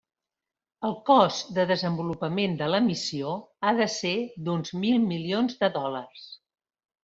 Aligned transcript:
El 0.87 0.95
cost 1.09 1.51
de 1.57 1.65
desenvolupament 1.71 2.57
de 2.63 2.71
la 2.77 2.81
missió 2.87 3.35
ha 3.69 3.77
de 3.83 3.89
ser 3.99 4.17
d'uns 4.49 4.77
mil 4.87 5.09
milions 5.15 5.65
de 5.65 5.75
dòlars. 5.81 6.29